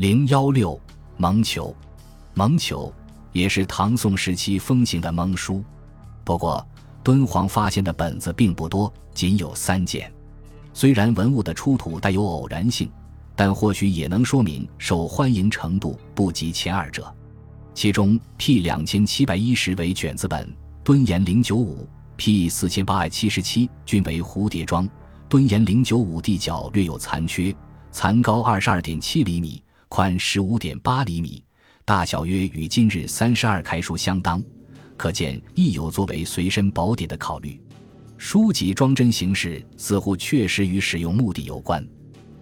[0.00, 0.80] 零幺六
[1.18, 1.76] 蒙球，
[2.32, 2.90] 蒙球
[3.32, 5.62] 也是唐宋时期风行的蒙书。
[6.24, 6.66] 不过，
[7.04, 10.10] 敦煌发现的本子并不多，仅有三件。
[10.72, 12.90] 虽然文物的出土带有偶然性，
[13.36, 17.14] 但或许也能说明受欢迎程度不及前二者。
[17.74, 20.50] 其中 P 两千七百一十为卷子本，
[20.82, 21.86] 敦岩零九五
[22.16, 24.88] P 四千八百七十七均为蝴蝶装，
[25.28, 27.54] 敦岩零九五地角略有残缺，
[27.92, 29.62] 残高二十二点七厘米。
[29.90, 31.42] 宽十五点八厘米，
[31.84, 34.40] 大小约与今日三十二开书相当，
[34.96, 37.60] 可见亦有作为随身宝典的考虑。
[38.16, 41.84] 书籍装帧形式似乎确实与使用目的有关。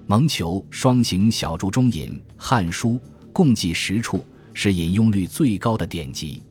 [0.07, 2.91] 蒙求双行小注中引《汉书》，
[3.33, 4.23] 共计十处，
[4.53, 6.43] 是引用率最高的典籍。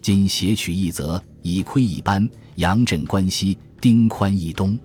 [0.00, 4.78] 今写取一则，以窥一斑，杨震关西，丁宽一东，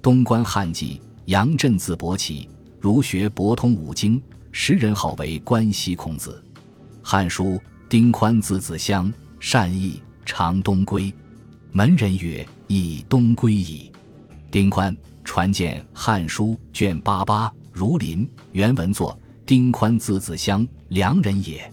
[0.00, 2.48] 东关汉记，杨震字伯起，
[2.78, 4.22] 儒学博通五经。
[4.52, 6.42] 时人号为关西孔子，
[7.02, 7.44] 《汉书》
[7.88, 11.12] 丁宽字子襄，善译，常东归。
[11.72, 13.90] 门人曰：“以东归矣。”
[14.50, 21.72] 丁宽传见《汉书》卷八八，儒林原文作：“丁宽字子襄，良人也。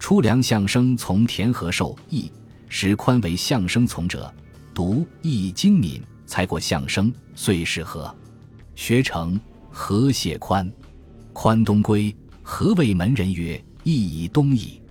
[0.00, 2.30] 出梁相生从田和寿义，
[2.68, 4.32] 时宽为相生从者，
[4.74, 8.12] 读易精敏，才过相生，遂是和。
[8.74, 10.68] 学成，和谢宽。”
[11.40, 14.82] 宽东归，何谓门人曰：“亦以东矣。”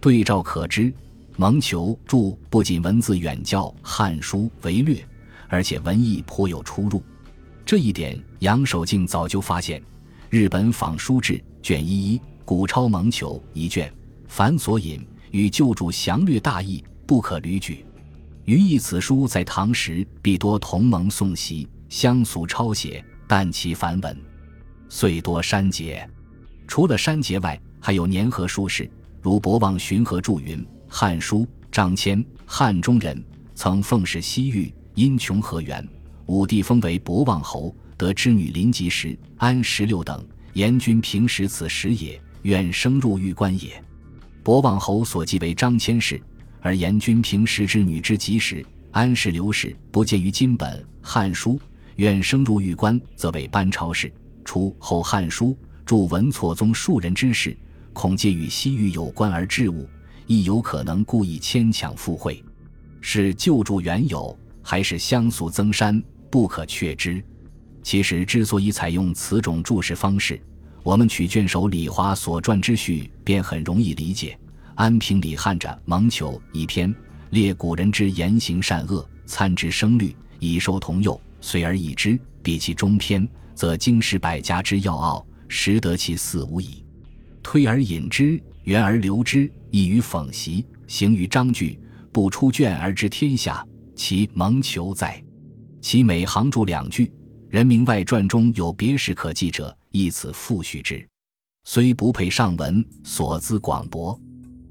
[0.00, 0.94] 对照可知，
[1.36, 5.04] 蒙求注不仅文字远较《汉书》为略，
[5.48, 7.02] 而且文意颇有出入。
[7.66, 9.82] 这一点，杨守敬早就发现。
[10.30, 13.92] 日本仿书志卷一一古抄蒙求一卷，
[14.28, 17.84] 凡所引与旧注详略大异，不可捋举。
[18.44, 24.16] 余意此书在唐时必多同盟宋习，相俗抄写，但其繁文。
[24.88, 26.08] 遂多删节，
[26.66, 30.58] 除了删节外，还有年和书事，如博望寻和注云：
[30.88, 33.22] 《汉书》张骞，汉中人，
[33.54, 35.86] 曾奉使西域，因穷河源，
[36.26, 40.24] 武帝封为博望侯，得之女临吉时，安十六等。
[40.54, 43.82] 严君平时此时也，愿生入玉关也。
[44.42, 46.20] 博望侯所记为张骞氏，
[46.60, 51.52] 而严君平时之女之吉时，安氏刘氏不见于今本《汉书》，
[51.96, 54.10] 愿生入玉关，则为班超氏。
[54.48, 55.48] 出后《汉书》
[55.84, 57.54] 著文错宗数人之事，
[57.92, 59.86] 恐皆与西域有关而致误，
[60.26, 62.42] 亦有可能故意牵强附会，
[63.02, 67.22] 是旧注原有，还是相俗增删，不可确知。
[67.82, 70.40] 其实之所以采用此种注释方式，
[70.82, 74.38] 我们取卷首李华所撰之序，便很容易理解。
[74.76, 76.94] 安平李汉者蒙求一篇，
[77.28, 82.18] 列古人之言行善恶，参之声律，以收同幼，随而易之。
[82.42, 83.28] 比其中篇。
[83.58, 86.84] 则经世百家之要奥，实得其四无矣。
[87.42, 91.76] 推而引之，源而流之，易于讽习，行于章句，
[92.12, 93.66] 不出卷而知天下。
[93.96, 95.20] 其蒙求在，
[95.80, 97.06] 其每行注两句。
[97.48, 101.04] 《人民外传》中有别事可记者，亦此复叙之。
[101.64, 104.16] 虽不配上文，所资广博。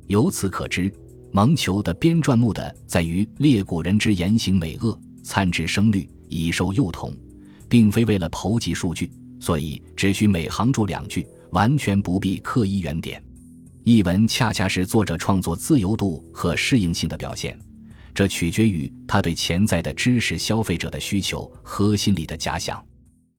[0.07, 0.89] 由此可知，
[1.33, 7.15] 蒙求的编撰目的在于列古人之言行美恶，参之声律，以授幼童。
[7.69, 9.11] 并非为了剖集数据，
[9.41, 13.21] 所以只需每行注两句，完全不必刻意圆点。
[13.83, 17.59] 译文恰恰是作者创作自由度和适应性的表现，
[18.13, 22.81] 这取决于他对潜在的知识消费者的需求和心理的假想。